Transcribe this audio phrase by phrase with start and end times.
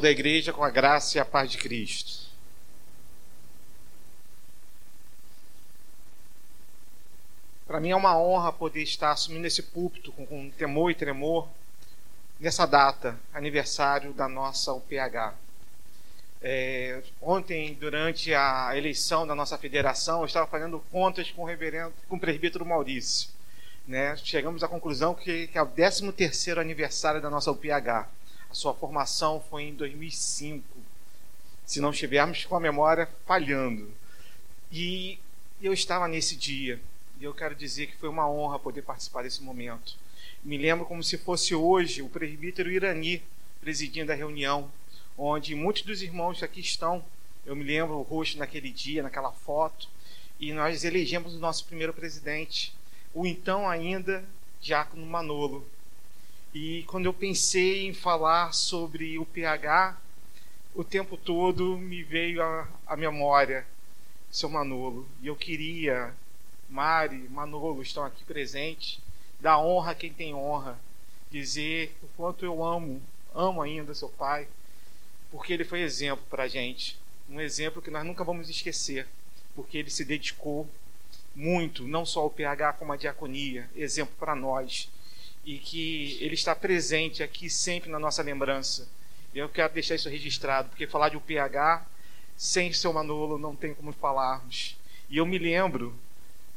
[0.00, 2.26] da igreja com a graça e a paz de Cristo.
[7.66, 11.48] Para mim é uma honra poder estar assumindo esse púlpito com, com temor e tremor
[12.38, 15.34] nessa data, aniversário da nossa UPH.
[16.40, 21.92] É, ontem, durante a eleição da nossa federação, eu estava fazendo contas com o reverendo,
[22.08, 23.30] com o presbítero Maurício.
[23.86, 24.16] Né?
[24.18, 28.06] Chegamos à conclusão que, que é o 13 terceiro aniversário da nossa UPH.
[28.50, 30.64] A sua formação foi em 2005,
[31.64, 33.92] se não estivermos com a memória falhando.
[34.70, 35.18] E
[35.60, 36.80] eu estava nesse dia,
[37.20, 39.94] e eu quero dizer que foi uma honra poder participar desse momento.
[40.44, 43.22] Me lembro como se fosse hoje o presbítero Irani
[43.60, 44.70] presidindo a reunião,
[45.18, 47.04] onde muitos dos irmãos aqui estão.
[47.44, 49.88] Eu me lembro o rosto naquele dia, naquela foto,
[50.38, 52.74] e nós elegemos o nosso primeiro presidente,
[53.14, 54.24] o então ainda
[54.60, 55.66] Diácono Manolo.
[56.58, 59.94] E quando eu pensei em falar sobre o PH,
[60.74, 62.40] o tempo todo me veio
[62.86, 63.66] à memória
[64.30, 65.06] seu Manolo.
[65.20, 66.14] E eu queria,
[66.70, 68.98] Mari, Manolo estão aqui presentes,
[69.38, 70.80] dar honra a quem tem honra,
[71.30, 73.02] dizer o quanto eu amo,
[73.34, 74.48] amo ainda seu pai,
[75.30, 76.98] porque ele foi exemplo para a gente.
[77.28, 79.06] Um exemplo que nós nunca vamos esquecer,
[79.54, 80.66] porque ele se dedicou
[81.34, 84.88] muito, não só ao PH, como à diaconia, exemplo para nós
[85.46, 88.88] e que ele está presente aqui sempre na nossa lembrança.
[89.32, 91.86] Eu quero deixar isso registrado, porque falar de UPH
[92.36, 94.76] sem seu Manolo não tem como falarmos.
[95.08, 95.94] E eu me lembro,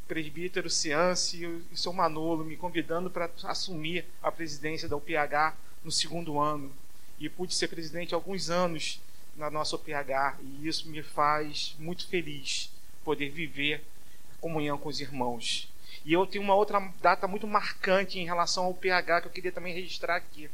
[0.08, 6.40] presbítero Ciance e seu Manolo me convidando para assumir a presidência da UPH no segundo
[6.40, 6.72] ano.
[7.20, 9.00] E pude ser presidente alguns anos
[9.38, 12.72] na nossa UPH, e isso me faz muito feliz
[13.04, 13.84] poder viver
[14.42, 15.69] comunhão com os irmãos.
[16.06, 19.52] E eu tenho uma outra data muito marcante em relação ao PH que eu queria
[19.52, 20.50] também registrar aqui.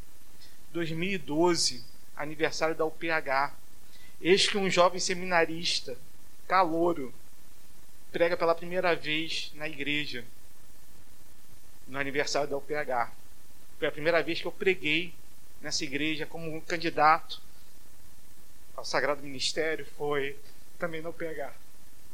[0.72, 1.84] 2012,
[2.16, 3.54] aniversário da UPH.
[4.22, 5.98] Eis que um jovem seminarista,
[6.48, 7.14] calouro,
[8.12, 10.26] prega pela primeira vez na igreja,
[11.88, 13.12] no aniversário da UPH.
[13.78, 15.14] Foi a primeira vez que eu preguei
[15.62, 17.42] nessa igreja como um candidato
[18.76, 20.38] ao Sagrado Ministério, foi
[20.80, 21.54] também na UPH.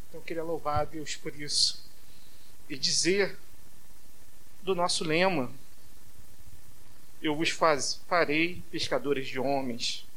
[0.09, 1.90] Então eu queria louvar a Deus por isso
[2.71, 3.37] e dizer
[4.63, 5.51] do nosso lema:
[7.21, 10.07] Eu vos faz, farei pescadores de homens.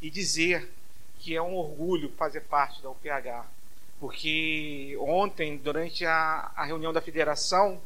[0.00, 0.70] E dizer
[1.18, 3.46] que é um orgulho fazer parte da UPH,
[3.98, 7.82] porque ontem, durante a, a reunião da federação,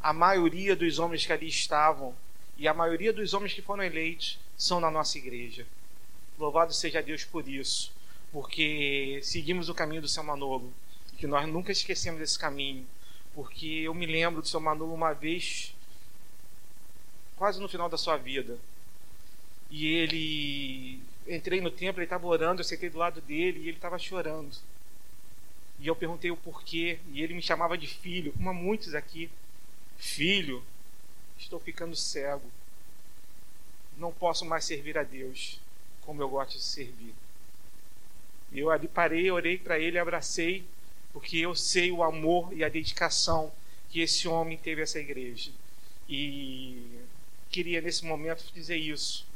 [0.00, 2.14] a maioria dos homens que ali estavam
[2.56, 5.66] e a maioria dos homens que foram eleitos são na nossa igreja.
[6.38, 7.92] Louvado seja Deus por isso,
[8.30, 10.72] porque seguimos o caminho do São Manolo
[11.16, 12.86] que nós nunca esquecemos desse caminho,
[13.34, 15.74] porque eu me lembro do seu Manolo uma vez,
[17.36, 18.58] quase no final da sua vida,
[19.70, 23.76] e ele entrei no templo, ele estava orando, eu sentei do lado dele e ele
[23.76, 24.56] estava chorando.
[25.78, 29.30] E eu perguntei o porquê, e ele me chamava de filho, como muitos aqui.
[29.98, 30.62] Filho,
[31.38, 32.50] estou ficando cego.
[33.96, 35.60] Não posso mais servir a Deus
[36.02, 37.14] como eu gosto de servir.
[38.52, 40.64] Eu ali parei, orei para ele, abracei
[41.16, 43.50] porque eu sei o amor e a dedicação
[43.88, 45.50] que esse homem teve a essa igreja.
[46.06, 46.76] E
[47.48, 49.26] queria nesse momento dizer isso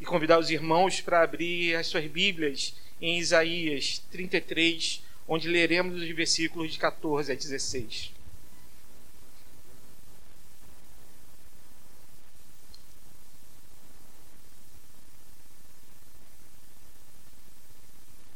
[0.00, 6.08] e convidar os irmãos para abrir as suas Bíblias em Isaías 33, onde leremos os
[6.08, 8.12] versículos de 14 a 16.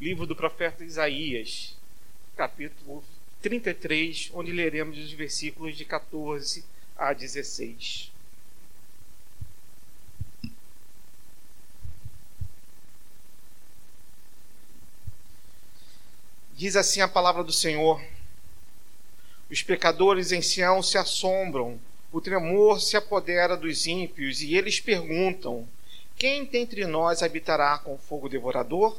[0.01, 1.77] Livro do profeta Isaías,
[2.43, 3.05] capítulo
[3.41, 6.65] 33, onde leremos os versículos de 14
[6.99, 8.11] a 16.
[16.57, 18.03] Diz assim a palavra do Senhor:
[19.49, 21.79] Os pecadores em Sião se assombram,
[22.11, 25.69] o tremor se apodera dos ímpios, e eles perguntam:
[26.17, 28.99] Quem dentre nós habitará com fogo devorador?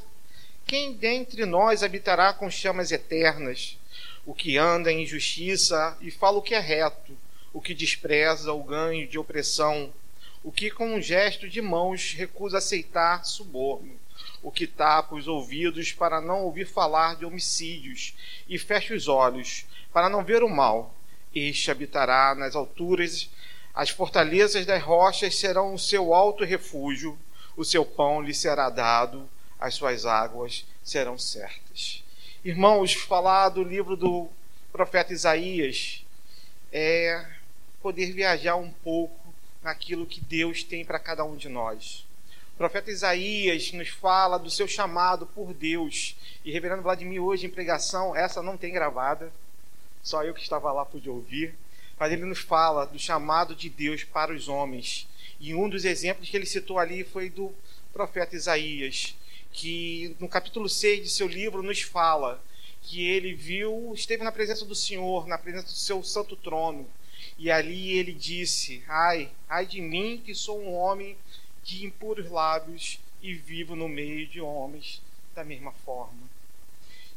[0.65, 3.77] Quem dentre nós habitará com chamas eternas?
[4.25, 7.15] O que anda em justiça e fala o que é reto,
[7.51, 9.93] o que despreza o ganho de opressão,
[10.41, 13.99] o que com um gesto de mãos recusa aceitar suborno,
[14.41, 18.15] o que tapa os ouvidos para não ouvir falar de homicídios
[18.47, 20.95] e fecha os olhos para não ver o mal.
[21.35, 23.29] Este habitará nas alturas,
[23.73, 27.19] as fortalezas das rochas serão o seu alto refúgio,
[27.55, 29.29] o seu pão lhe será dado
[29.63, 32.03] as suas águas serão certas.
[32.43, 34.27] Irmãos, falar do livro do
[34.73, 36.03] profeta Isaías
[36.69, 37.25] é
[37.81, 39.33] poder viajar um pouco
[39.63, 42.05] naquilo que Deus tem para cada um de nós.
[42.55, 46.17] O profeta Isaías nos fala do seu chamado por Deus.
[46.43, 49.31] E reverendo Vladimir, hoje em pregação, essa não tem gravada,
[50.03, 51.55] só eu que estava lá pude ouvir.
[51.97, 55.07] Mas ele nos fala do chamado de Deus para os homens.
[55.39, 57.55] E um dos exemplos que ele citou ali foi do
[57.93, 59.15] profeta Isaías,
[59.53, 62.43] que no capítulo 6 de seu livro nos fala
[62.81, 66.85] que ele viu, esteve na presença do Senhor, na presença do seu santo trono.
[67.37, 71.15] E ali ele disse: Ai, ai de mim que sou um homem
[71.63, 75.01] de impuros lábios e vivo no meio de homens
[75.33, 76.29] da mesma forma.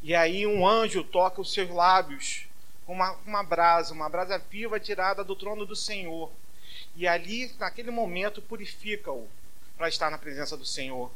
[0.02, 2.46] E aí um anjo toca os seus lábios
[2.84, 6.30] com uma, uma brasa, uma brasa viva tirada do trono do Senhor.
[6.94, 9.26] E ali, naquele momento, purifica-o
[9.76, 11.10] para estar na presença do Senhor.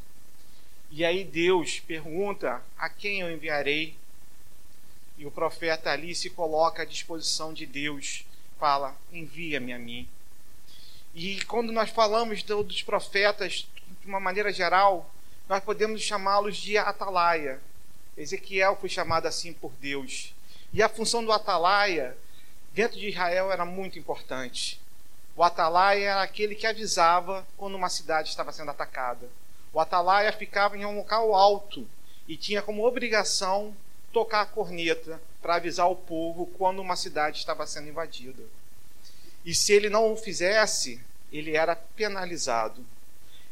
[0.93, 3.95] E aí Deus pergunta: A quem eu enviarei?
[5.17, 8.25] E o profeta ali se coloca à disposição de Deus,
[8.59, 10.05] fala: Envia-me a mim.
[11.15, 13.67] E quando nós falamos dos profetas
[14.01, 15.09] de uma maneira geral,
[15.47, 17.61] nós podemos chamá-los de atalaia.
[18.17, 20.33] Ezequiel foi chamado assim por Deus.
[20.73, 22.17] E a função do atalaia
[22.73, 24.79] dentro de Israel era muito importante.
[25.35, 29.29] O atalaia era aquele que avisava quando uma cidade estava sendo atacada.
[29.73, 31.87] O atalaia ficava em um local alto
[32.27, 33.75] e tinha como obrigação
[34.11, 38.43] tocar a corneta para avisar o povo quando uma cidade estava sendo invadida.
[39.45, 41.01] E se ele não o fizesse,
[41.31, 42.85] ele era penalizado.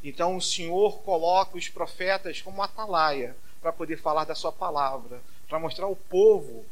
[0.04, 5.60] Então o Senhor coloca os profetas como atalaia para poder falar da sua palavra, para
[5.60, 6.66] mostrar ao povo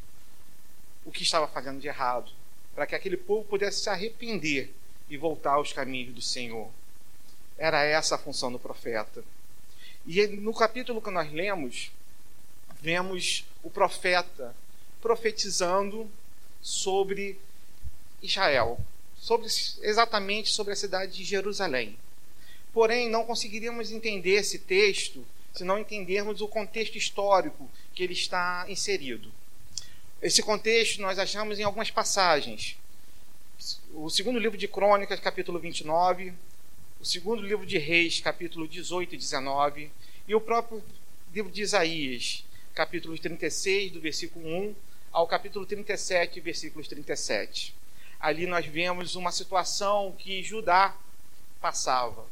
[1.05, 2.31] o que estava fazendo de errado,
[2.75, 4.73] para que aquele povo pudesse se arrepender
[5.09, 6.69] e voltar aos caminhos do Senhor.
[7.57, 9.23] Era essa a função do profeta.
[10.07, 11.91] E no capítulo que nós lemos,
[12.81, 14.55] vemos o profeta
[15.01, 16.09] profetizando
[16.61, 17.37] sobre
[18.23, 18.79] Israel,
[19.17, 19.47] sobre
[19.81, 21.97] exatamente sobre a cidade de Jerusalém.
[22.73, 28.65] Porém, não conseguiríamos entender esse texto se não entendermos o contexto histórico que ele está
[28.69, 29.29] inserido.
[30.21, 32.77] Esse contexto nós achamos em algumas passagens.
[33.93, 36.33] O segundo livro de Crônicas, capítulo 29,
[36.99, 39.91] o segundo livro de Reis, capítulo 18 e 19,
[40.27, 40.83] e o próprio
[41.33, 44.75] livro de Isaías, capítulo 36, do versículo 1
[45.11, 47.73] ao capítulo 37, versículos 37.
[48.19, 50.97] Ali nós vemos uma situação que Judá
[51.61, 52.25] passava.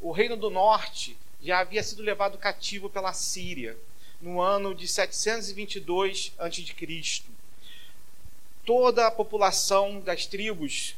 [0.00, 3.78] O reino do norte já havia sido levado cativo pela Síria
[4.20, 7.22] no ano de 722 a.C.
[8.64, 10.96] Toda a população das tribos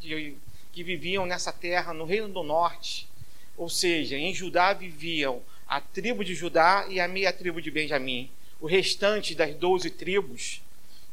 [0.00, 0.36] que,
[0.72, 3.08] que viviam nessa terra, no reino do norte,
[3.56, 8.30] ou seja, em Judá viviam a tribo de Judá e a meia tribo de Benjamim.
[8.60, 10.62] O restante das doze tribos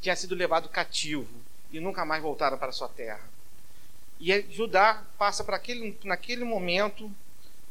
[0.02, 1.28] tinha sido levado cativo
[1.72, 3.22] e nunca mais voltaram para sua terra.
[4.20, 7.12] E Judá passa para aquele, naquele momento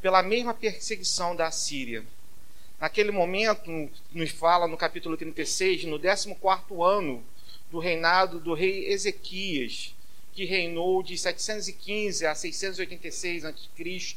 [0.01, 2.03] pela mesma perseguição da Síria.
[2.79, 6.35] Naquele momento, nos fala no capítulo 36, no 14
[6.81, 7.23] ano
[7.69, 9.93] do reinado do rei Ezequias,
[10.33, 14.15] que reinou de 715 a 686 a.C.,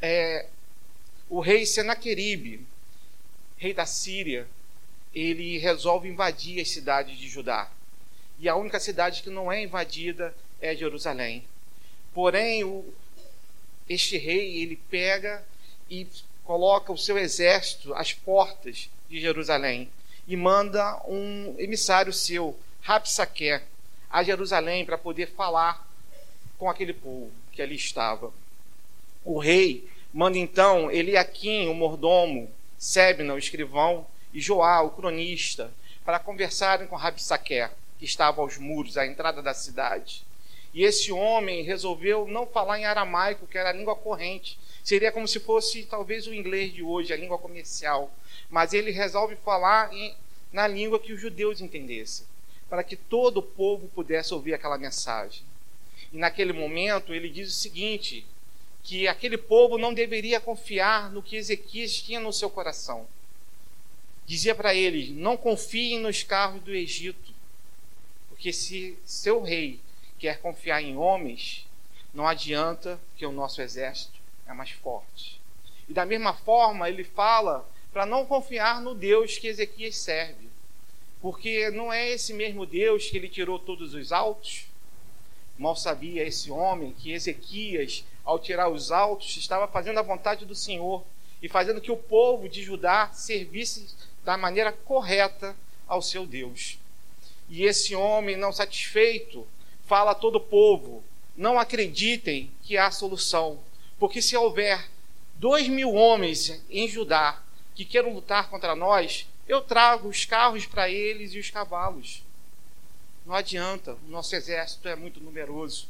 [0.00, 0.46] é,
[1.28, 2.66] o rei Senaqueribe,
[3.56, 4.46] rei da Síria,
[5.14, 7.70] ele resolve invadir as cidades de Judá.
[8.38, 11.44] E a única cidade que não é invadida é Jerusalém.
[12.12, 12.84] Porém, o,
[13.88, 15.44] este rei, ele pega
[15.88, 16.06] e
[16.44, 19.90] coloca o seu exército às portas de Jerusalém
[20.26, 23.60] e manda um emissário seu, Rapsaque,
[24.12, 25.88] a Jerusalém para poder falar
[26.58, 28.32] com aquele povo que ali estava.
[29.24, 35.72] O rei manda então Eliaquim, o mordomo, Sebna, o escrivão, e Joá, o cronista,
[36.04, 40.24] para conversarem com Rabsaque, que estava aos muros, à entrada da cidade.
[40.74, 44.58] E esse homem resolveu não falar em aramaico, que era a língua corrente.
[44.82, 48.10] Seria como se fosse talvez o inglês de hoje, a língua comercial.
[48.50, 50.14] Mas ele resolve falar em,
[50.52, 52.26] na língua que os judeus entendessem,
[52.72, 55.42] para que todo o povo pudesse ouvir aquela mensagem.
[56.10, 58.24] E naquele momento ele diz o seguinte:
[58.82, 63.06] que aquele povo não deveria confiar no que Ezequias tinha no seu coração.
[64.24, 67.34] Dizia para eles: não confiem nos carros do Egito,
[68.30, 69.78] porque se seu rei
[70.18, 71.66] quer confiar em homens,
[72.14, 75.38] não adianta que o nosso exército é mais forte.
[75.90, 80.51] E da mesma forma, ele fala para não confiar no Deus que Ezequias serve,
[81.22, 84.66] porque não é esse mesmo Deus que ele tirou todos os altos.
[85.56, 90.56] Mal sabia esse homem que Ezequias, ao tirar os altos, estava fazendo a vontade do
[90.56, 91.04] Senhor
[91.40, 95.54] e fazendo que o povo de Judá servisse da maneira correta
[95.86, 96.76] ao seu Deus.
[97.48, 99.46] E esse homem, não satisfeito,
[99.86, 101.04] fala a todo o povo:
[101.36, 103.60] não acreditem que há solução,
[103.96, 104.90] porque se houver
[105.36, 107.40] dois mil homens em Judá
[107.76, 112.22] que queiram lutar contra nós, eu trago os carros para eles e os cavalos.
[113.26, 115.88] Não adianta, o nosso exército é muito numeroso.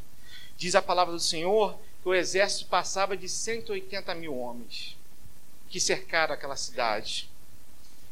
[0.57, 4.97] Diz a palavra do Senhor que o exército passava de 180 mil homens
[5.69, 7.31] que cercaram aquela cidade.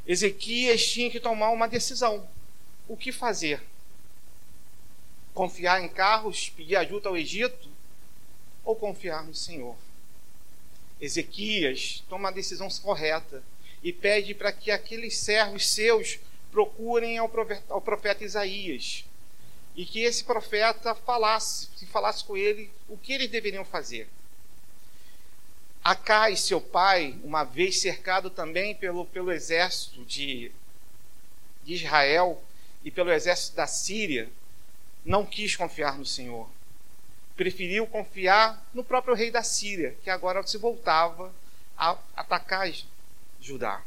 [0.07, 2.27] Ezequias tinha que tomar uma decisão:
[2.89, 3.63] o que fazer?
[5.35, 7.69] Confiar em carros, pedir ajuda ao Egito
[8.65, 9.77] ou confiar no Senhor?
[11.01, 13.43] Ezequias toma a decisão correta
[13.83, 16.19] e pede para que aqueles servos seus
[16.51, 19.05] procurem ao profeta, ao profeta Isaías
[19.77, 24.09] e que esse profeta falasse, se falasse com ele o que eles deveriam fazer.
[25.83, 30.53] Acai, seu pai, uma vez cercado também pelo, pelo exército de,
[31.65, 32.43] de Israel
[32.85, 34.29] e pelo exército da Síria,
[35.05, 36.49] não quis confiar no Senhor.
[37.35, 41.33] Preferiu confiar no próprio rei da Síria, que agora se voltava
[41.79, 42.71] a atacar
[43.41, 43.83] Judá.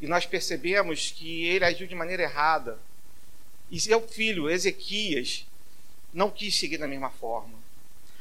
[0.00, 2.78] E nós percebemos que ele agiu de maneira errada.
[3.70, 5.46] E seu filho, Ezequias,
[6.12, 7.58] não quis seguir da mesma forma.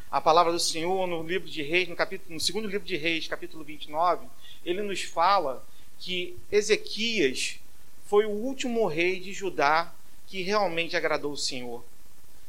[0.10, 3.28] A palavra do Senhor no livro de Reis, no, capítulo, no segundo livro de Reis,
[3.28, 4.26] capítulo 29,
[4.66, 5.66] ele nos fala
[6.00, 7.60] que Ezequias
[8.06, 9.94] foi o último rei de Judá
[10.28, 11.84] que realmente agradou o Senhor.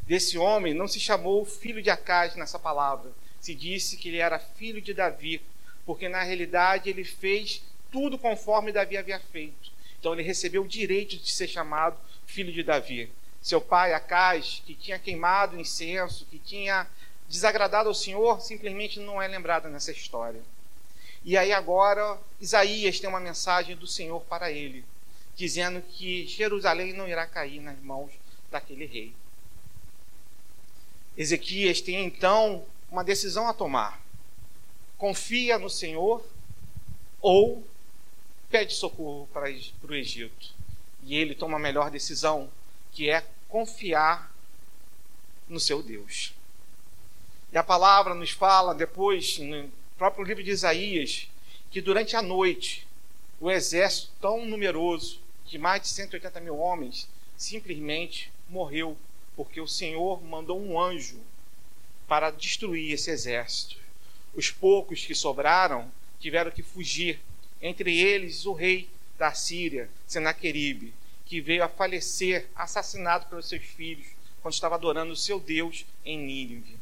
[0.06, 4.38] Desse homem não se chamou filho de Acaz nessa palavra, se disse que ele era
[4.38, 5.42] filho de Davi,
[5.84, 9.70] porque na realidade ele fez tudo conforme Davi havia feito.
[9.98, 13.10] Então ele recebeu o direito de ser chamado filho de Davi.
[13.42, 16.86] Seu pai, Acaz, que tinha queimado incenso, que tinha
[17.28, 20.40] desagradado ao Senhor simplesmente não é lembrado nessa história.
[21.24, 24.84] E aí agora Isaías tem uma mensagem do Senhor para ele,
[25.36, 28.10] dizendo que Jerusalém não irá cair nas mãos
[28.50, 29.14] daquele rei.
[31.16, 34.00] Ezequias tem então uma decisão a tomar.
[34.96, 36.24] Confia no Senhor
[37.20, 37.66] ou
[38.50, 40.54] pede socorro para, o Egito.
[41.02, 42.50] E ele toma a melhor decisão,
[42.92, 44.32] que é confiar
[45.48, 46.34] no seu Deus.
[47.52, 51.28] E a palavra nos fala depois, no próprio livro de Isaías,
[51.70, 52.86] que durante a noite,
[53.40, 58.96] o exército tão numeroso, de mais de 180 mil homens, simplesmente morreu,
[59.36, 61.20] porque o Senhor mandou um anjo
[62.06, 63.76] para destruir esse exército.
[64.34, 67.20] Os poucos que sobraram tiveram que fugir,
[67.60, 68.88] entre eles o rei
[69.18, 70.94] da Síria, Senaqueribe,
[71.26, 74.06] que veio a falecer, assassinado pelos seus filhos,
[74.40, 76.76] quando estava adorando o seu Deus em Nínive.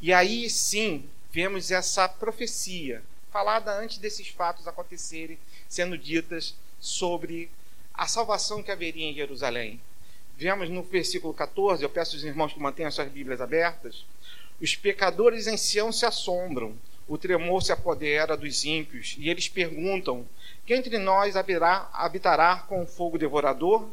[0.00, 5.38] E aí sim vemos essa profecia falada antes desses fatos acontecerem,
[5.68, 7.50] sendo ditas sobre
[7.94, 9.80] a salvação que haveria em Jerusalém.
[10.36, 14.04] Vemos no versículo 14, eu peço aos irmãos que mantenham suas Bíblias abertas,
[14.60, 16.76] os pecadores em Sião se assombram,
[17.10, 20.26] o tremor se apodera dos ímpios, e eles perguntam:
[20.64, 23.86] quem entre nós habitará, habitará com fogo devorador?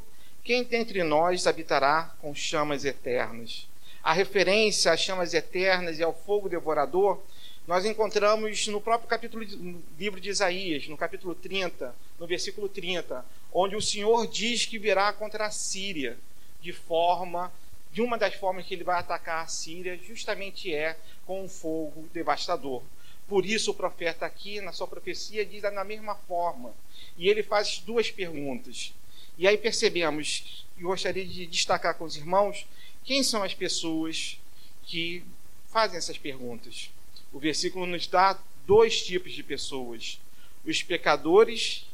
[0.43, 3.67] Quem entre nós habitará com chamas eternas?
[4.07, 7.21] a referência às chamas eternas e ao fogo devorador,
[7.67, 13.25] nós encontramos no próprio capítulo no livro de Isaías, no capítulo 30, no versículo 30,
[13.51, 16.17] onde o Senhor diz que virá contra a Síria
[16.62, 17.51] de forma
[17.91, 22.07] de uma das formas que ele vai atacar a Síria justamente é com um fogo
[22.13, 22.81] devastador.
[23.27, 26.74] Por isso o profeta aqui na sua profecia diz da mesma forma.
[27.17, 28.93] E ele faz duas perguntas.
[29.38, 32.65] E aí percebemos, e gostaria de destacar com os irmãos,
[33.03, 34.39] quem são as pessoas
[34.84, 35.24] que
[35.69, 36.89] fazem essas perguntas?
[37.31, 40.19] O versículo nos dá dois tipos de pessoas:
[40.65, 41.86] os pecadores,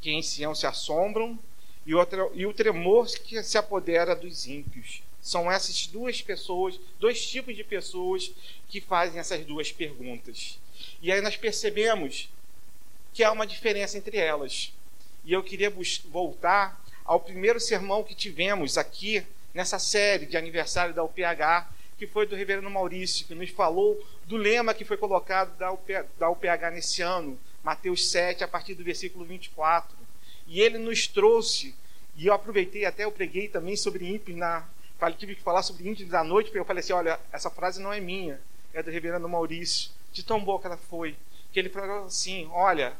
[0.00, 1.38] que em Sião se assombram,
[1.84, 5.02] e, outra, e o tremor que se apodera dos ímpios.
[5.20, 8.30] São essas duas pessoas, dois tipos de pessoas
[8.68, 10.58] que fazem essas duas perguntas.
[11.00, 12.28] E aí nós percebemos
[13.12, 14.72] que há uma diferença entre elas.
[15.24, 15.72] E eu queria
[16.10, 19.24] voltar ao primeiro sermão que tivemos aqui
[19.54, 24.36] nessa série de aniversário da UPH, que foi do reverendo Maurício, que nos falou do
[24.36, 25.72] lema que foi colocado da,
[26.30, 29.96] UPH, nesse ano, Mateus 7, a partir do versículo 24.
[30.46, 31.74] E ele nos trouxe,
[32.16, 34.64] e eu aproveitei até, eu preguei também sobre ímpios na.
[35.16, 37.92] Tive que falar sobre ímpios da noite, porque eu falei assim: olha, essa frase não
[37.92, 38.40] é minha,
[38.72, 39.90] é do reverendo Maurício.
[40.12, 41.16] De tão boa que ela foi.
[41.52, 42.96] Que ele falou assim: olha,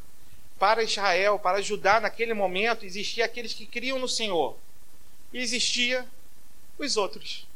[0.59, 4.57] para Israel, para Judá, naquele momento, existia aqueles que criam no Senhor.
[5.33, 6.07] E existia
[6.79, 7.47] os outros.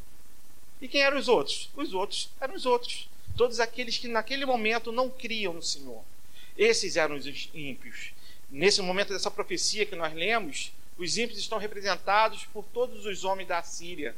[0.80, 1.70] E quem eram os outros?
[1.76, 3.08] Os outros eram os outros.
[3.36, 6.02] Todos aqueles que naquele momento não criam no Senhor.
[6.56, 8.12] Esses eram os ímpios.
[8.50, 13.48] Nesse momento dessa profecia que nós lemos, os ímpios estão representados por todos os homens
[13.48, 14.14] da Síria,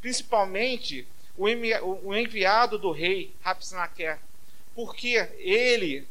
[0.00, 4.18] principalmente o enviado do rei Rapsnaquer,
[4.74, 6.06] porque ele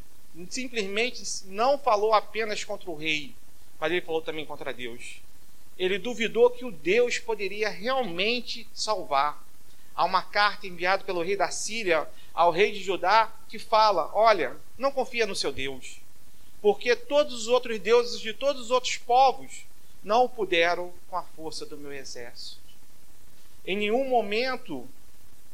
[0.50, 3.36] simplesmente não falou apenas contra o rei,
[3.80, 5.22] mas ele falou também contra Deus.
[5.78, 9.44] Ele duvidou que o Deus poderia realmente salvar.
[9.96, 14.56] Há uma carta enviada pelo rei da Síria ao rei de Judá que fala: Olha,
[14.78, 16.00] não confia no seu Deus,
[16.62, 19.66] porque todos os outros deuses de todos os outros povos
[20.04, 22.62] não puderam com a força do meu exército.
[23.66, 24.88] Em nenhum momento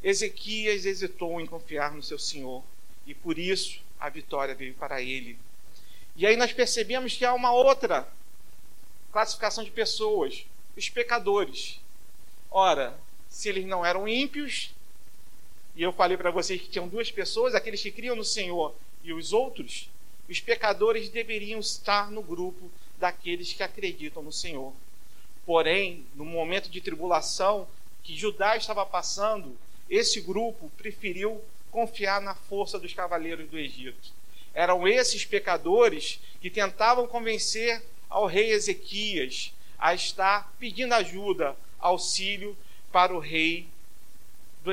[0.02, 2.64] Ezequias hesitou em confiar no seu Senhor
[3.10, 5.36] e por isso a vitória veio para ele.
[6.16, 8.08] E aí nós percebemos que há uma outra
[9.12, 10.46] classificação de pessoas,
[10.78, 11.80] os pecadores.
[12.52, 12.96] Ora,
[13.28, 14.76] se eles não eram ímpios,
[15.76, 19.12] e eu falei para vocês que tinham duas pessoas, aqueles que criam no Senhor e
[19.12, 19.90] os outros,
[20.30, 24.72] os pecadores deveriam estar no grupo daqueles que acreditam no Senhor.
[25.48, 27.68] Porém, no momento de tribulação
[28.04, 29.58] que Judá estava passando,
[29.90, 34.14] esse grupo preferiu confiar na força dos cavaleiros do Egito.
[34.54, 42.58] Eram esses pecadores que tentavam convencer ao rei Ezequias a estar pedindo ajuda, auxílio
[42.92, 43.68] para o rei
[44.64, 44.72] do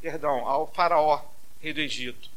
[0.00, 1.24] perdão, ao faraó,
[1.60, 2.30] rei do Egito.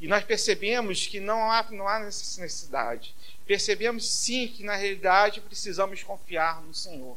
[0.00, 3.14] E nós percebemos que não há, não há necessidade.
[3.46, 7.16] Percebemos sim que na realidade precisamos confiar no Senhor.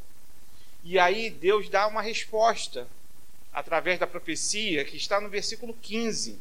[0.83, 2.87] E aí Deus dá uma resposta
[3.53, 6.39] através da profecia que está no versículo 15,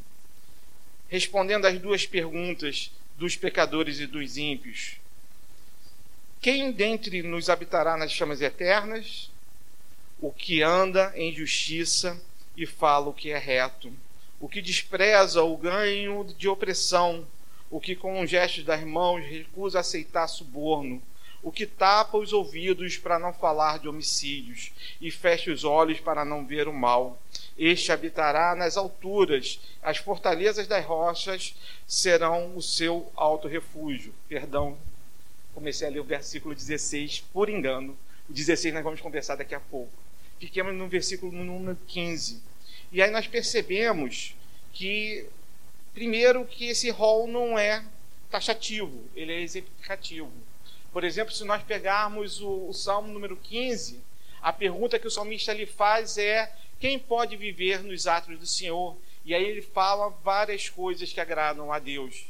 [1.08, 4.96] respondendo às duas perguntas dos pecadores e dos ímpios.
[6.40, 9.30] Quem dentre nos habitará nas chamas eternas?
[10.20, 12.20] O que anda em justiça
[12.56, 13.92] e fala o que é reto,
[14.38, 17.26] o que despreza o ganho de opressão,
[17.70, 21.02] o que com gestos das mãos recusa aceitar suborno,
[21.42, 26.24] o que tapa os ouvidos para não falar de homicídios e fecha os olhos para
[26.24, 27.20] não ver o mal.
[27.56, 31.54] Este habitará nas alturas, as fortalezas das rochas
[31.86, 34.14] serão o seu alto refúgio.
[34.28, 34.76] Perdão,
[35.54, 37.96] comecei a ler o versículo 16 por engano.
[38.28, 39.92] O 16 nós vamos conversar daqui a pouco.
[40.38, 42.40] Fiquemos no versículo número 15.
[42.92, 44.34] E aí nós percebemos
[44.72, 45.26] que,
[45.92, 47.84] primeiro, que esse rol não é
[48.30, 50.32] taxativo, ele é exemplificativo.
[50.92, 54.00] Por exemplo, se nós pegarmos o, o Salmo número 15,
[54.42, 58.96] a pergunta que o salmista lhe faz é: quem pode viver nos atos do Senhor?
[59.24, 62.26] E aí ele fala várias coisas que agradam a Deus.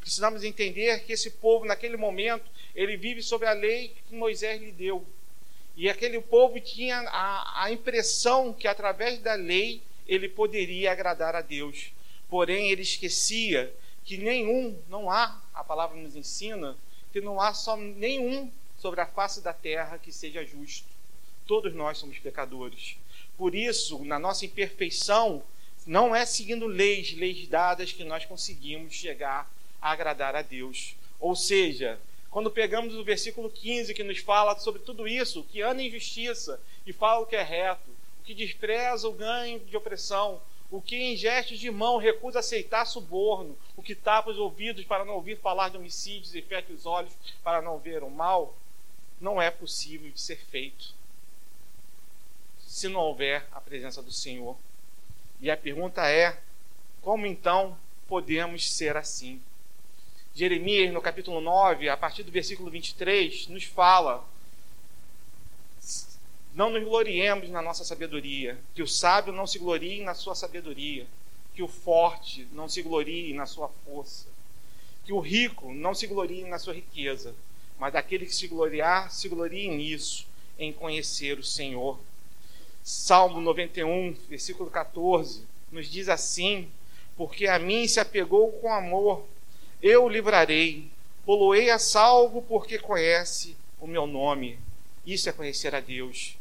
[0.00, 4.72] Precisamos entender que esse povo, naquele momento, ele vive sob a lei que Moisés lhe
[4.72, 5.06] deu.
[5.76, 11.40] E aquele povo tinha a, a impressão que através da lei ele poderia agradar a
[11.40, 11.92] Deus.
[12.28, 13.72] Porém, ele esquecia
[14.04, 16.76] que nenhum, não há, a palavra nos ensina,
[17.12, 20.86] que não há só nenhum sobre a face da terra que seja justo.
[21.46, 22.96] Todos nós somos pecadores.
[23.36, 25.42] Por isso, na nossa imperfeição,
[25.86, 30.94] não é seguindo leis, leis dadas, que nós conseguimos chegar a agradar a Deus.
[31.18, 31.98] Ou seja,
[32.30, 36.60] quando pegamos o versículo 15 que nos fala sobre tudo isso, que anda em justiça
[36.86, 37.90] e fala o que é reto,
[38.20, 40.40] o que despreza o ganho de opressão,
[40.70, 45.04] o que em gestos de mão recusa aceitar suborno, o que tapa os ouvidos para
[45.04, 48.54] não ouvir falar de homicídios e fecha os olhos para não ver o mal,
[49.20, 50.94] não é possível de ser feito
[52.60, 54.56] se não houver a presença do Senhor.
[55.40, 56.38] E a pergunta é:
[57.00, 57.76] como então
[58.06, 59.40] podemos ser assim?
[60.34, 64.24] Jeremias, no capítulo 9, a partir do versículo 23, nos fala:
[66.54, 71.06] Não nos gloriemos na nossa sabedoria, que o sábio não se glorie na sua sabedoria,
[71.54, 74.26] que o forte não se glorie na sua força,
[75.04, 77.34] que o rico não se glorie na sua riqueza,
[77.78, 80.26] mas aquele que se gloriar, se glorie nisso,
[80.58, 81.98] em conhecer o Senhor.
[82.82, 86.68] Salmo 91, versículo 14, nos diz assim:
[87.16, 89.24] Porque a mim se apegou com amor
[89.80, 90.90] eu o livrarei,
[91.24, 94.58] poloei a salvo porque conhece o meu nome.
[95.06, 96.36] Isso é conhecer a Deus.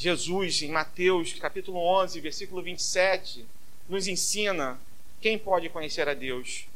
[0.00, 3.44] Jesus, em Mateus capítulo 11, versículo 27,
[3.88, 4.78] nos ensina
[5.20, 6.68] quem pode conhecer a Deus.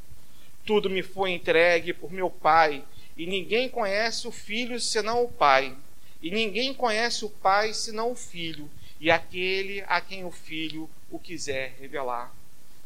[0.67, 2.83] Tudo me foi entregue por meu Pai,
[3.17, 5.73] e ninguém conhece o Filho senão o Pai,
[6.21, 8.69] e ninguém conhece o Pai senão o Filho,
[9.01, 12.35] e aquele a quem o Filho o quiser revelar.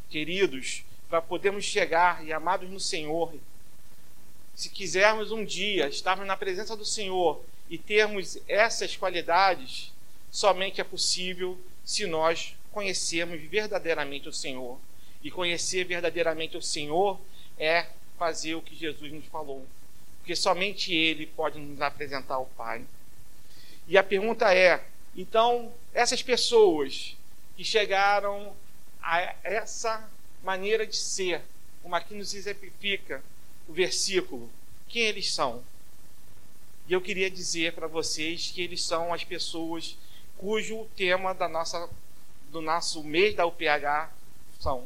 [0.07, 3.33] Queridos, para podermos chegar e amados no Senhor,
[4.53, 9.96] se quisermos um dia estarmos na presença do Senhor e termos essas qualidades,
[10.31, 14.79] somente é possível se nós conhecermos verdadeiramente o Senhor.
[15.23, 17.19] E conhecer verdadeiramente o Senhor
[17.57, 17.87] é
[18.17, 19.65] fazer o que Jesus nos falou.
[20.19, 22.85] Porque somente Ele pode nos apresentar ao Pai.
[23.87, 24.83] E a pergunta é:
[25.15, 27.15] então, essas pessoas
[27.55, 28.55] que chegaram
[29.01, 30.07] a essa
[30.43, 31.41] maneira de ser,
[31.81, 33.23] como aqui nos exemplifica
[33.67, 34.49] o versículo,
[34.87, 35.63] quem eles são.
[36.87, 39.97] E eu queria dizer para vocês que eles são as pessoas
[40.37, 41.89] cujo tema da nossa,
[42.51, 44.11] do nosso mês da UPH
[44.59, 44.85] são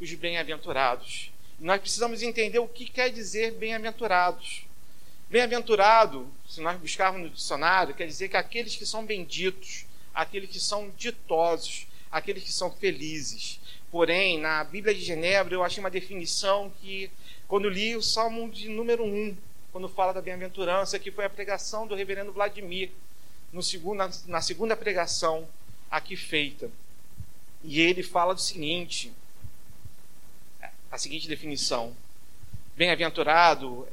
[0.00, 1.32] os bem-aventurados.
[1.58, 4.64] Nós precisamos entender o que quer dizer bem-aventurados.
[5.30, 10.60] Bem-aventurado, se nós buscarmos no dicionário, quer dizer que aqueles que são benditos, aqueles que
[10.60, 13.58] são ditosos, aqueles que são felizes.
[13.90, 17.10] Porém, na Bíblia de Genebra, eu achei uma definição que,
[17.48, 19.36] quando li o Salmo de número 1,
[19.70, 22.90] quando fala da bem-aventurança, que foi a pregação do reverendo Vladimir,
[23.52, 25.48] no segundo, na, segunda pregação
[25.90, 26.70] aqui feita.
[27.62, 29.12] E ele fala do seguinte:
[30.90, 31.94] a seguinte definição:
[32.76, 33.86] Bem-aventurado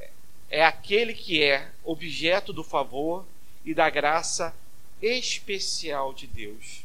[0.48, 3.26] é aquele que é objeto do favor
[3.64, 4.54] e da graça
[5.00, 6.84] especial de Deus.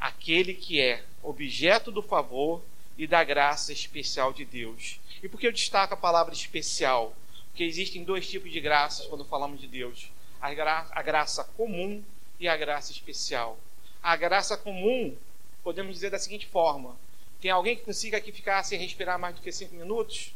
[0.00, 2.62] Aquele que é objeto do favor
[2.96, 5.00] e da graça especial de Deus.
[5.22, 7.14] E por que eu destaco a palavra especial?
[7.54, 10.08] que existem dois tipos de graças quando falamos de Deus:
[10.44, 12.04] a, gra a graça comum
[12.38, 13.58] e a graça especial.
[14.02, 15.16] A graça comum,
[15.62, 16.94] podemos dizer da seguinte forma:
[17.40, 20.34] tem alguém que consiga aqui ficar sem respirar mais do que cinco minutos?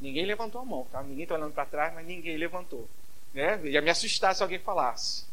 [0.00, 1.02] Ninguém levantou a mão, tá?
[1.04, 2.88] Ninguém está olhando para trás, mas ninguém levantou.
[3.32, 3.60] Né?
[3.66, 5.24] Ia me assustar se alguém falasse.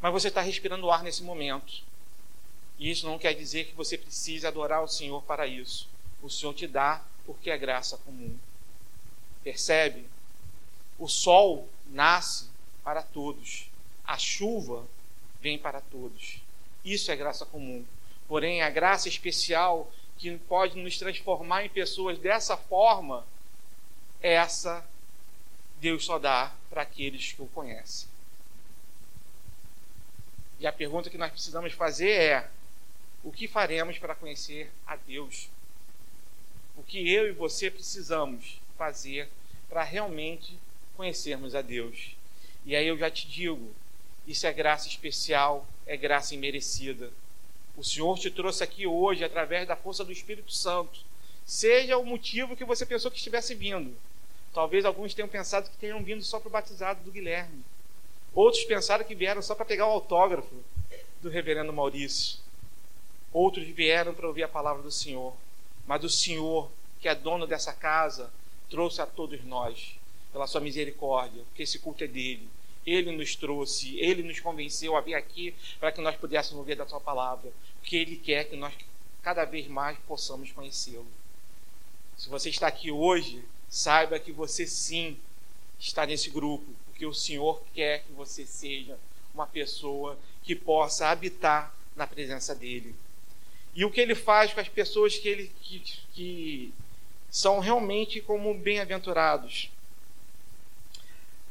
[0.00, 1.84] Mas você está respirando ar nesse momento.
[2.76, 5.88] E isso não quer dizer que você precise adorar o Senhor para isso.
[6.20, 8.36] O Senhor te dá porque é graça comum.
[9.44, 10.06] Percebe?
[10.98, 12.48] O sol nasce
[12.82, 13.70] para todos,
[14.04, 14.86] a chuva
[15.40, 16.40] vem para todos.
[16.84, 17.84] Isso é graça comum.
[18.28, 23.26] Porém, a graça especial que pode nos transformar em pessoas dessa forma,
[24.20, 24.86] essa
[25.80, 28.08] Deus só dá para aqueles que o conhecem.
[30.58, 32.50] E a pergunta que nós precisamos fazer é:
[33.22, 35.48] o que faremos para conhecer a Deus?
[36.76, 39.28] O que eu e você precisamos fazer
[39.68, 40.58] para realmente
[40.96, 42.16] conhecermos a Deus.
[42.64, 43.70] E aí eu já te digo,
[44.26, 47.10] isso é graça especial, é graça imerecida.
[47.76, 51.00] O Senhor te trouxe aqui hoje através da força do Espírito Santo.
[51.44, 53.94] Seja o motivo que você pensou que estivesse vindo.
[54.54, 57.64] Talvez alguns tenham pensado que tenham vindo só para o batizado do Guilherme.
[58.32, 60.54] Outros pensaram que vieram só para pegar o autógrafo
[61.20, 62.38] do reverendo Maurício.
[63.32, 65.34] Outros vieram para ouvir a palavra do Senhor.
[65.86, 68.32] Mas o Senhor, que é dono dessa casa,
[68.70, 69.93] trouxe a todos nós,
[70.34, 72.48] pela sua misericórdia, porque esse culto é dele.
[72.84, 76.84] Ele nos trouxe, ele nos convenceu a vir aqui para que nós pudéssemos ouvir da
[76.86, 78.74] sua palavra, porque ele quer que nós
[79.22, 81.06] cada vez mais possamos conhecê-lo.
[82.18, 85.16] Se você está aqui hoje, saiba que você sim
[85.78, 88.98] está nesse grupo, porque o Senhor quer que você seja
[89.32, 92.92] uma pessoa que possa habitar na presença dele.
[93.72, 95.78] E o que ele faz com as pessoas que ele que,
[96.12, 96.74] que
[97.30, 99.70] são realmente como bem-aventurados.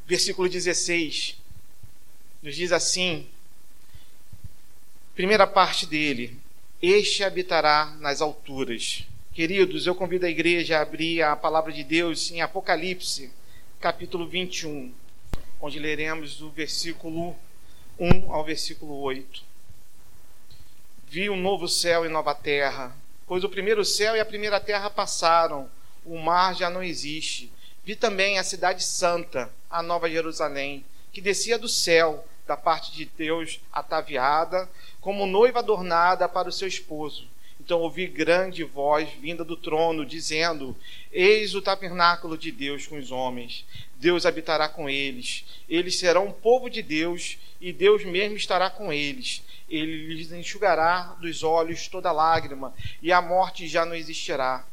[0.05, 1.37] Versículo 16
[2.41, 3.27] nos diz assim:
[5.15, 6.37] primeira parte dele,
[6.81, 9.05] este habitará nas alturas.
[9.33, 13.31] Queridos, eu convido a igreja a abrir a palavra de Deus em Apocalipse,
[13.79, 14.93] capítulo 21,
[15.59, 17.35] onde leremos do versículo
[17.97, 19.43] 1 ao versículo 8.
[21.07, 22.95] Vi um novo céu e nova terra
[23.27, 25.69] pois o primeiro céu e a primeira terra passaram,
[26.05, 27.51] o mar já não existe.
[27.85, 33.05] Vi também a cidade santa, a nova Jerusalém, que descia do céu, da parte de
[33.05, 34.69] Deus, ataviada,
[35.01, 37.27] como noiva adornada para o seu esposo.
[37.59, 40.75] Então ouvi grande voz vinda do trono, dizendo:
[41.11, 43.65] Eis o tabernáculo de Deus com os homens.
[43.97, 45.45] Deus habitará com eles.
[45.69, 51.15] Eles serão um povo de Deus, e Deus mesmo estará com eles ele lhes enxugará
[51.19, 54.65] dos olhos toda lágrima, e a morte já não existirá.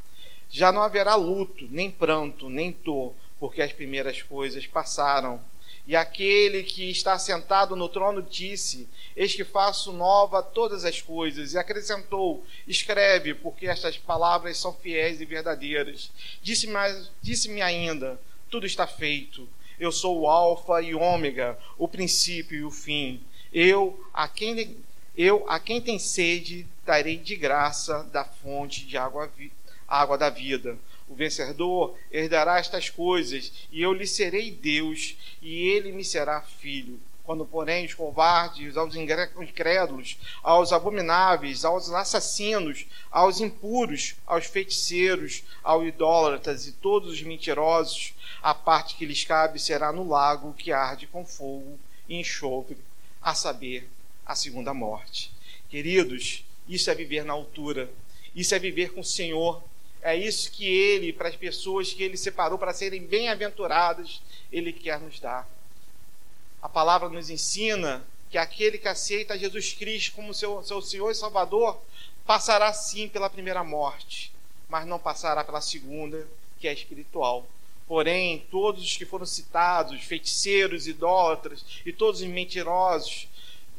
[0.51, 5.41] Já não haverá luto, nem pranto, nem dor, porque as primeiras coisas passaram.
[5.87, 11.53] E aquele que está sentado no trono disse: Eis que faço nova todas as coisas.
[11.53, 16.11] E acrescentou: Escreve, porque estas palavras são fiéis e verdadeiras.
[16.43, 16.79] Disse-me
[17.23, 19.49] disse ainda: Tudo está feito.
[19.79, 23.25] Eu sou o Alfa e Ômega, o princípio e o fim.
[23.53, 24.77] Eu, a quem
[25.17, 29.31] eu, a quem tem sede, darei de graça da fonte de água,
[29.90, 30.79] água da vida.
[31.09, 37.00] O vencedor herdará estas coisas, e eu lhe serei Deus, e ele me será filho.
[37.24, 45.87] Quando, porém, os covardes, aos incrédulos, aos abomináveis, aos assassinos, aos impuros, aos feiticeiros, aos
[45.87, 51.07] idólatras e todos os mentirosos, a parte que lhes cabe será no lago que arde
[51.07, 52.76] com fogo e enxofre,
[53.20, 53.88] a saber,
[54.24, 55.33] a segunda morte.
[55.68, 57.90] Queridos, isso é viver na altura,
[58.35, 59.62] isso é viver com o Senhor,
[60.03, 64.99] É isso que ele, para as pessoas que ele separou para serem bem-aventuradas, ele quer
[64.99, 65.49] nos dar.
[66.63, 71.15] A palavra nos ensina que aquele que aceita Jesus Cristo como seu, seu Senhor e
[71.15, 71.81] Salvador
[72.25, 74.33] passará sim pela primeira morte,
[74.69, 76.27] mas não passará pela segunda,
[76.59, 77.47] que é espiritual.
[77.89, 83.27] Porém, todos os que foram citados, feiticeiros, idólatras e todos os mentirosos,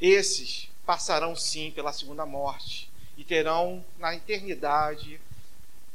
[0.02, 5.22] esses passarão sim pela segunda morte e terão na eternidade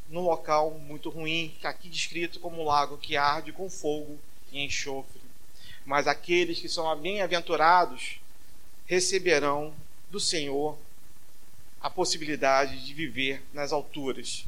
[0.09, 4.19] num local muito ruim, aqui descrito como lago que arde com fogo
[4.53, 5.21] e enxofre.
[5.85, 8.21] Mas aqueles que são bem-aventurados
[8.87, 9.75] receberão
[10.11, 10.77] do Senhor
[11.81, 14.45] a possibilidade de viver nas alturas.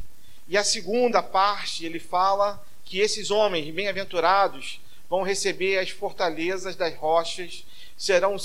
[0.49, 6.95] E a segunda parte, ele fala que esses homens bem-aventurados vão receber as fortalezas das
[6.97, 7.65] rochas,
[7.97, 8.37] serão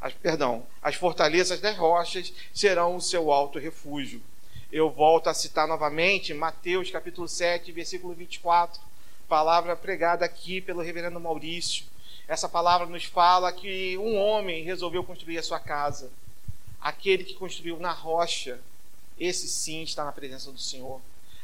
[0.00, 4.20] as, perdão, as fortalezas das rochas serão o seu alto refúgio.
[4.72, 8.80] Eu volto a citar novamente Mateus capítulo 7, versículo 24,
[9.28, 11.84] palavra pregada aqui pelo reverendo Maurício.
[12.26, 16.10] Essa palavra nos fala que um homem resolveu construir a sua casa.
[16.80, 18.58] Aquele que construiu na rocha,
[19.20, 21.00] esse sim está na presença do Senhor.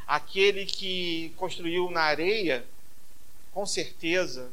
[0.07, 2.65] Aquele que construiu na areia,
[3.53, 4.51] com certeza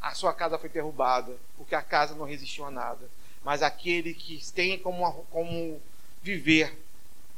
[0.00, 3.10] a sua casa foi derrubada, porque a casa não resistiu a nada
[3.46, 5.80] mas aquele que tem como, como
[6.20, 6.76] viver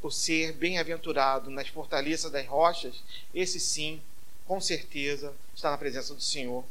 [0.00, 3.02] o ser bem-aventurado nas fortalezas das rochas,
[3.34, 4.00] esse sim,
[4.46, 6.64] com certeza, está na presença do Senhor.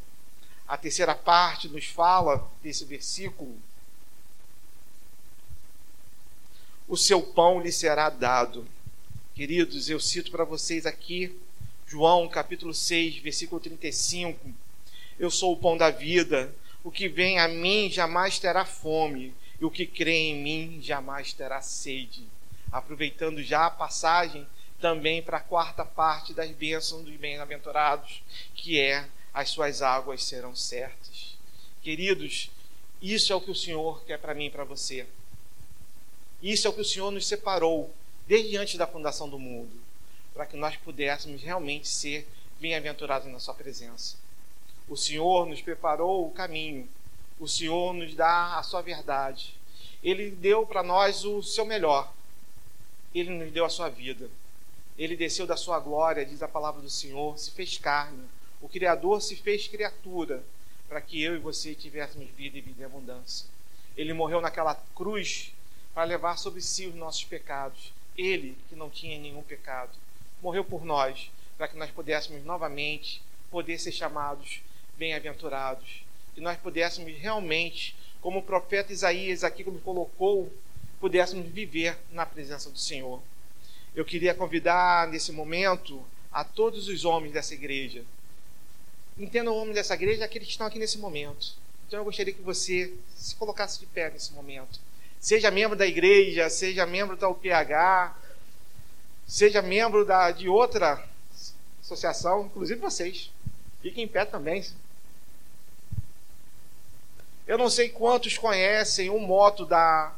[0.67, 3.55] A terceira parte nos fala desse versículo:
[6.87, 8.67] o seu pão lhe será dado.
[9.35, 11.37] Queridos, eu cito para vocês aqui
[11.85, 14.49] João capítulo 6, versículo 35.
[15.17, 16.53] Eu sou o pão da vida.
[16.83, 21.33] O que vem a mim jamais terá fome, e o que crê em mim jamais
[21.33, 22.23] terá sede.
[22.71, 24.47] Aproveitando já a passagem
[24.79, 28.21] também para a quarta parte das bênçãos dos bem-aventurados,
[28.55, 31.35] que é as suas águas serão certas.
[31.81, 32.51] Queridos,
[33.01, 35.07] isso é o que o Senhor quer para mim e para você.
[36.41, 37.93] Isso é o que o Senhor nos separou
[38.27, 39.71] desde antes da fundação do mundo,
[40.33, 42.27] para que nós pudéssemos realmente ser
[42.59, 44.17] bem-aventurados na Sua presença.
[44.87, 46.87] O Senhor nos preparou o caminho.
[47.39, 49.53] O Senhor nos dá a sua verdade.
[50.01, 52.11] Ele deu para nós o seu melhor.
[53.19, 54.29] Ele nos deu a sua vida.
[54.97, 58.25] Ele desceu da sua glória, diz a palavra do Senhor, se fez carne.
[58.61, 60.43] O Criador se fez criatura
[60.87, 63.47] para que eu e você tivéssemos vida e vida em abundância.
[63.95, 65.51] Ele morreu naquela cruz
[65.93, 67.91] para levar sobre si os nossos pecados.
[68.17, 69.91] Ele, que não tinha nenhum pecado,
[70.41, 74.61] morreu por nós para que nós pudéssemos novamente poder ser chamados
[74.97, 76.03] bem-aventurados.
[76.35, 80.51] Que nós pudéssemos realmente, como o profeta Isaías aqui nos colocou,
[80.99, 83.21] pudéssemos viver na presença do Senhor.
[83.95, 88.03] Eu queria convidar nesse momento a todos os homens dessa igreja.
[89.17, 91.53] Entenda o homem dessa igreja aqueles que estão aqui nesse momento.
[91.87, 94.79] Então eu gostaria que você se colocasse de pé nesse momento.
[95.19, 98.15] Seja membro da igreja, seja membro da UPH,
[99.25, 101.03] seja membro da, de outra
[101.81, 103.31] associação, inclusive vocês.
[103.81, 104.63] Fiquem em pé também.
[107.47, 110.13] Eu não sei quantos conhecem o moto da,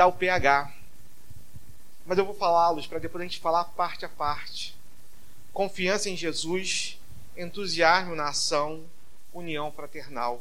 [0.00, 0.72] da UPH,
[2.06, 4.74] mas eu vou falá-los para depois a gente falar parte a parte.
[5.52, 6.98] Confiança em Jesus,
[7.36, 8.82] entusiasmo na ação,
[9.30, 10.40] união fraternal.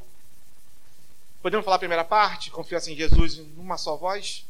[1.42, 2.50] Podemos falar a primeira parte?
[2.50, 4.46] Confiança em Jesus numa só voz?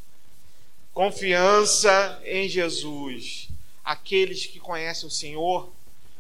[0.93, 3.49] Confiança em Jesus.
[3.83, 5.73] Aqueles que conhecem o Senhor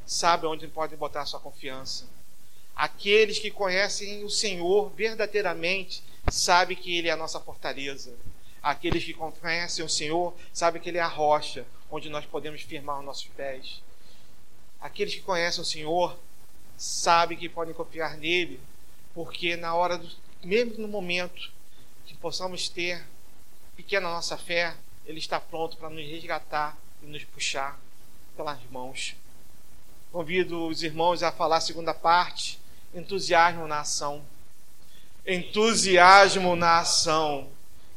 [0.03, 2.07] sabem onde podem botar sua confiança
[2.79, 8.15] Aqueles que conhecem o Senhor verdadeiramente sabem que Ele é a nossa fortaleza.
[8.61, 12.99] Aqueles que conhecem o Senhor sabem que Ele é a rocha onde nós podemos firmar
[12.99, 13.81] os nossos pés.
[14.79, 16.17] Aqueles que conhecem o Senhor
[16.77, 18.59] sabem que podem confiar nele,
[19.13, 20.09] porque na hora, do,
[20.43, 21.51] mesmo no momento
[22.05, 23.05] que possamos ter
[23.75, 27.79] pequena nossa fé, Ele está pronto para nos resgatar e nos puxar
[28.35, 29.15] pelas mãos.
[30.11, 32.59] Convido os irmãos a falar a segunda parte
[32.93, 34.23] entusiasmo na ação.
[35.25, 37.49] Entusiasmo na ação.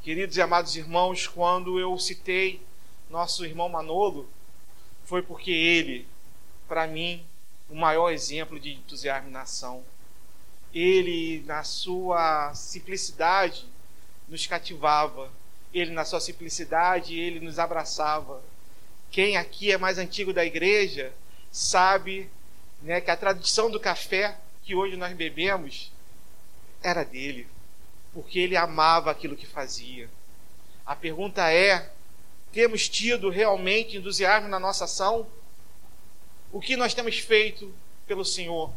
[0.03, 2.61] Queridos e amados irmãos, quando eu citei
[3.09, 4.29] nosso irmão Manolo,
[5.05, 6.09] foi porque ele,
[6.67, 7.25] para mim,
[7.71, 9.85] o maior exemplo de entusiasmo na ação.
[10.75, 13.65] Ele, na sua simplicidade,
[14.27, 15.31] nos cativava.
[15.73, 18.43] Ele, na sua simplicidade, ele nos abraçava.
[19.09, 21.12] Quem aqui é mais antigo da igreja
[21.53, 22.29] sabe
[22.83, 25.93] né, que a tradição do café que hoje nós bebemos
[26.83, 27.47] era dele,
[28.12, 30.09] porque ele amava aquilo que fazia.
[30.85, 31.90] A pergunta é:
[32.53, 35.27] temos tido realmente entusiasmo na nossa ação?
[36.53, 37.72] O que nós temos feito
[38.07, 38.70] pelo Senhor?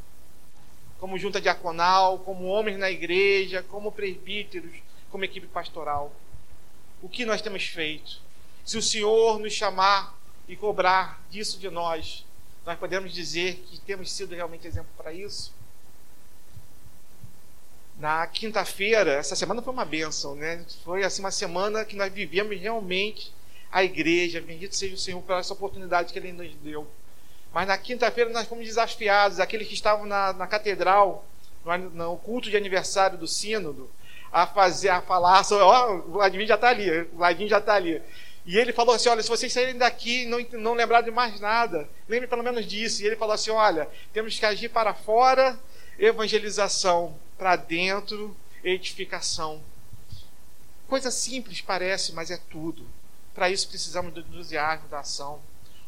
[0.99, 4.71] Como junta diaconal, como homens na igreja, como presbíteros,
[5.11, 6.13] como equipe pastoral.
[7.01, 8.21] O que nós temos feito?
[8.63, 10.17] Se o Senhor nos chamar
[10.47, 12.25] e cobrar disso de nós,
[12.65, 15.53] nós podemos dizer que temos sido realmente exemplo para isso?
[17.97, 20.65] Na quinta-feira, essa semana foi uma bênção, né?
[20.83, 23.33] Foi assim uma semana que nós vivemos realmente
[23.71, 24.41] a igreja.
[24.41, 26.85] Bendito seja o Senhor por essa oportunidade que Ele nos deu.
[27.53, 31.25] Mas na quinta-feira nós fomos desafiados, aqueles que estavam na, na catedral,
[31.63, 33.89] no, no, culto de aniversário do sínodo,
[34.29, 37.75] a fazer, a falar sobre, ó, o Vladimir já está ali, o Vladimir já está
[37.75, 38.01] ali.
[38.45, 41.39] E ele falou assim: olha, se vocês saírem daqui e não, não lembrar de mais
[41.39, 43.01] nada, lembre pelo menos disso.
[43.01, 45.57] E ele falou assim: olha, temos que agir para fora,
[45.97, 49.61] evangelização, para dentro, edificação.
[50.87, 52.87] Coisa simples parece, mas é tudo.
[53.33, 55.41] Para isso precisamos do entusiasmo da ação.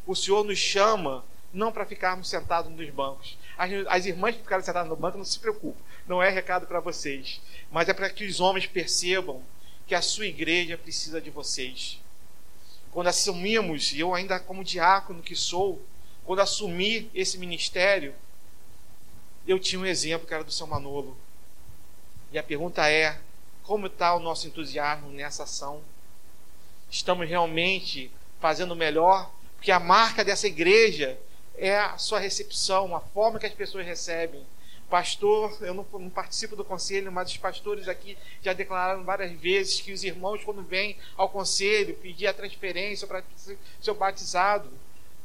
[0.06, 3.38] O Senhor nos chama não para ficarmos sentados nos bancos.
[3.56, 6.80] As, as irmãs que ficaram sentadas no banco, não se preocupem, não é recado para
[6.80, 7.40] vocês,
[7.70, 9.42] mas é para que os homens percebam
[9.86, 12.00] que a sua igreja precisa de vocês.
[12.90, 15.82] Quando assumimos, e eu ainda como diácono que sou,
[16.24, 18.14] quando assumi esse ministério,
[19.48, 21.16] eu tinha um exemplo que era do seu Manolo.
[22.30, 23.18] E a pergunta é:
[23.62, 25.82] como está o nosso entusiasmo nessa ação?
[26.90, 29.30] Estamos realmente fazendo melhor?
[29.56, 31.18] Porque a marca dessa igreja
[31.56, 34.46] é a sua recepção, a forma que as pessoas recebem.
[34.88, 39.80] Pastor, eu não, não, participo do conselho, mas os pastores aqui já declararam várias vezes
[39.80, 44.70] que os irmãos, quando vêm ao conselho pedir a transferência para ser batizado,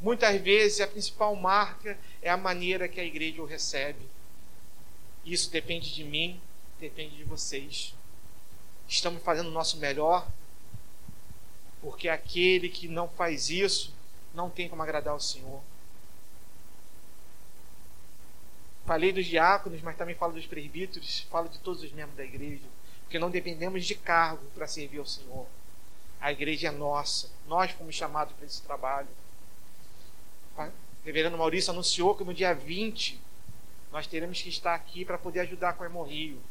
[0.03, 4.05] muitas vezes a principal marca é a maneira que a igreja o recebe.
[5.25, 6.39] Isso depende de mim,
[6.77, 7.95] depende de vocês.
[8.85, 10.27] Estamos fazendo o nosso melhor,
[11.81, 13.93] porque aquele que não faz isso
[14.33, 15.61] não tem como agradar o Senhor.
[18.85, 22.65] Falei dos diáconos, mas também falo dos presbíteros, falo de todos os membros da igreja,
[23.03, 25.47] porque não dependemos de cargo para servir ao Senhor.
[26.19, 29.07] A igreja é nossa, nós fomos chamados para esse trabalho.
[30.57, 30.71] O
[31.05, 33.19] reverendo Maurício anunciou que no dia 20
[33.91, 36.41] nós teremos que estar aqui para poder ajudar com o Hemorrio.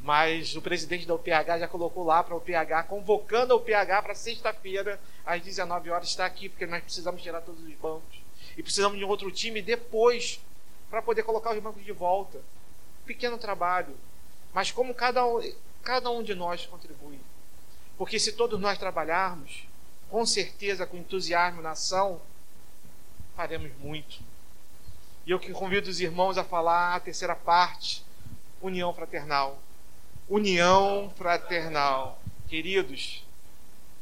[0.00, 4.14] Mas o presidente da UPH já colocou lá para o UPH, convocando a UPH para
[4.14, 8.18] sexta-feira, às 19 horas, estar aqui, porque nós precisamos tirar todos os bancos.
[8.56, 10.40] E precisamos de um outro time depois
[10.88, 12.40] para poder colocar os bancos de volta.
[13.04, 13.94] Pequeno trabalho.
[14.52, 15.40] Mas como cada um,
[15.82, 17.18] cada um de nós contribui.
[17.96, 19.66] Porque se todos nós trabalharmos,
[20.08, 22.20] com certeza, com entusiasmo na ação,
[23.38, 24.18] faremos muito.
[25.24, 28.04] E eu que convido os irmãos a falar a terceira parte,
[28.60, 29.62] união fraternal.
[30.28, 32.20] União fraternal.
[32.48, 33.24] Queridos,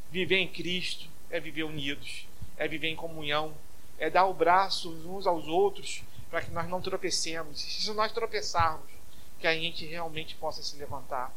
[0.09, 3.53] viver em Cristo é viver unidos, é viver em comunhão,
[3.99, 7.59] é dar o braço uns aos outros para que nós não tropecemos.
[7.61, 8.89] E se nós tropeçarmos,
[9.39, 11.31] que a gente realmente possa se levantar.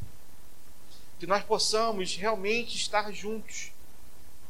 [1.18, 3.70] Que nós possamos realmente estar juntos,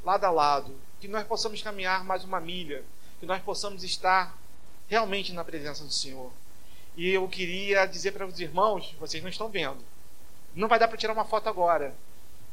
[0.04, 0.72] lado a lado.
[1.00, 2.84] Que nós possamos caminhar mais uma milha.
[3.20, 4.36] Que nós possamos estar
[4.88, 6.32] realmente na presença do Senhor.
[6.96, 9.84] E eu queria dizer para os irmãos, vocês não estão vendo.
[10.54, 11.94] Não vai dar para tirar uma foto agora.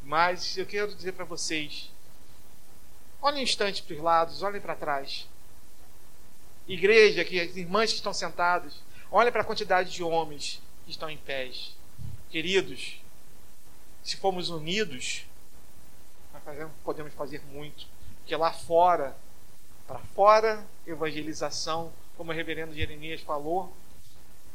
[0.03, 1.89] Mas eu quero dizer para vocês:
[3.21, 5.27] olhem um instante para os lados, olhem para trás
[6.67, 11.09] igreja, que as irmãs que estão sentadas, olhem para a quantidade de homens que estão
[11.09, 11.75] em pés.
[12.29, 13.01] Queridos,
[14.03, 15.25] se formos unidos,
[16.33, 17.87] nós podemos fazer muito.
[18.19, 19.15] Porque lá fora,
[19.87, 23.73] para fora, evangelização, como o reverendo Jeremias falou,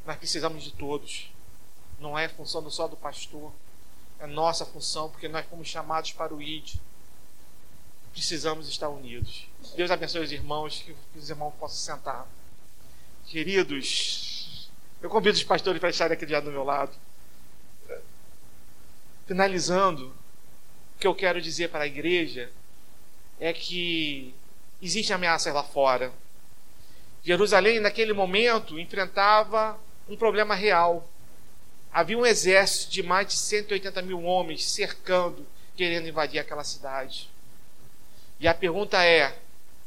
[0.07, 1.33] nós precisamos de todos.
[1.99, 3.53] Não é função só do pastor,
[4.21, 6.77] é nossa função, porque nós fomos chamados para o ID
[8.13, 9.47] precisamos estar unidos.
[9.75, 12.29] Deus abençoe os irmãos, que os irmãos possam sentar.
[13.27, 16.93] Queridos, eu convido os pastores para estarem aqui do meu lado.
[19.27, 22.53] Finalizando, o que eu quero dizer para a igreja
[23.41, 24.35] é que
[24.83, 26.13] existem ameaças lá fora.
[27.23, 29.79] Jerusalém, naquele momento, enfrentava
[30.09, 31.09] um problema real.
[31.93, 37.31] Havia um exército de mais de 180 mil homens cercando, querendo invadir aquela cidade.
[38.41, 39.39] E a pergunta é: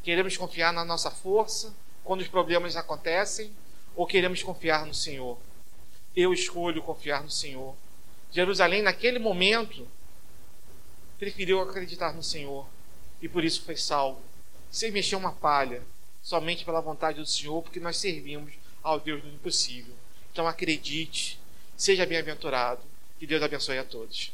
[0.02, 1.74] queremos confiar na nossa força
[2.04, 3.52] quando os problemas acontecem
[3.96, 5.38] ou queremos confiar no Senhor?
[6.16, 7.76] Eu escolho confiar no Senhor.
[8.32, 9.88] Jerusalém, naquele momento,
[11.18, 12.66] preferiu acreditar no Senhor
[13.22, 14.22] e por isso foi salvo,
[14.76, 15.82] sem mexer uma palha,
[16.21, 18.53] somente pela vontade do Senhor, porque nós servimos
[18.84, 19.95] ao Deus do impossível.
[20.34, 21.39] Então acredite,
[21.78, 22.82] seja bem-aventurado,
[23.17, 24.34] que Deus abençoe a todos.